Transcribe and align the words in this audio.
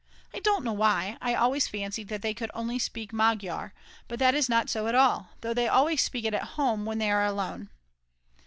I 0.33 0.39
don't 0.39 0.63
know 0.63 0.73
why, 0.73 1.19
I 1.21 1.35
always 1.35 1.67
fancied 1.67 2.07
that 2.07 2.23
they 2.23 2.33
could 2.33 2.49
only 2.55 2.79
speak 2.79 3.13
Magyar; 3.13 3.71
but 4.07 4.17
that 4.17 4.33
is 4.33 4.49
not 4.49 4.67
so 4.67 4.87
at 4.87 4.95
all, 4.95 5.33
though 5.41 5.53
they 5.53 5.67
always 5.67 6.01
speak 6.01 6.25
it 6.25 6.33
at 6.33 6.57
home 6.57 6.85
when 6.87 6.97
they 6.97 7.11
are 7.11 7.23
alone. 7.23 7.69